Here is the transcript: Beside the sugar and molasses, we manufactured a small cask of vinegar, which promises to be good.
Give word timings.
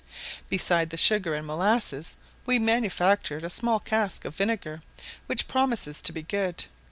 Beside 0.49 0.89
the 0.89 0.97
sugar 0.97 1.35
and 1.35 1.45
molasses, 1.45 2.15
we 2.47 2.57
manufactured 2.57 3.43
a 3.43 3.51
small 3.51 3.79
cask 3.79 4.25
of 4.25 4.35
vinegar, 4.35 4.81
which 5.27 5.47
promises 5.47 6.01
to 6.01 6.11
be 6.11 6.23
good. 6.23 6.65